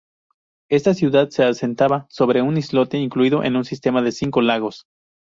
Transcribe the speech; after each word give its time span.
Esta 0.71 0.95
ciudad 0.95 1.29
se 1.29 1.43
asentaba 1.43 2.07
sobre 2.09 2.41
un 2.41 2.57
islote 2.57 2.97
incluido 2.97 3.43
en 3.43 3.55
un 3.55 3.65
sistema 3.65 4.01
de 4.01 4.11
cinco 4.11 4.41
lagos. 4.41 4.87